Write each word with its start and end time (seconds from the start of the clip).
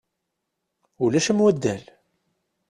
Ulac 1.03 1.27
am 1.31 1.39
waddal. 1.43 1.83